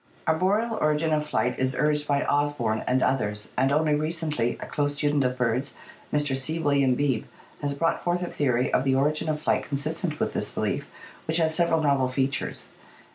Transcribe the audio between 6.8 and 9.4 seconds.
Beebe, has brought forth a theory of the origin of